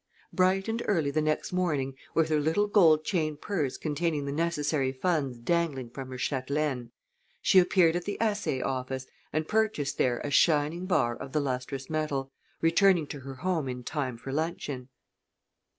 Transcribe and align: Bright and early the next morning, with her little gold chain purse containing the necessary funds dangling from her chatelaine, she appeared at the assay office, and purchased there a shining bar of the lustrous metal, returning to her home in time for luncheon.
Bright 0.33 0.67
and 0.67 0.81
early 0.87 1.11
the 1.11 1.21
next 1.21 1.53
morning, 1.53 1.93
with 2.15 2.29
her 2.29 2.39
little 2.39 2.65
gold 2.65 3.05
chain 3.05 3.37
purse 3.37 3.77
containing 3.77 4.25
the 4.25 4.31
necessary 4.31 4.91
funds 4.91 5.37
dangling 5.37 5.91
from 5.91 6.09
her 6.09 6.17
chatelaine, 6.17 6.89
she 7.39 7.59
appeared 7.59 7.95
at 7.95 8.05
the 8.05 8.19
assay 8.19 8.61
office, 8.63 9.05
and 9.31 9.47
purchased 9.47 9.99
there 9.99 10.17
a 10.21 10.31
shining 10.31 10.87
bar 10.87 11.15
of 11.15 11.33
the 11.33 11.39
lustrous 11.39 11.87
metal, 11.87 12.31
returning 12.61 13.05
to 13.05 13.19
her 13.19 13.35
home 13.35 13.69
in 13.69 13.83
time 13.83 14.17
for 14.17 14.33
luncheon. 14.33 14.89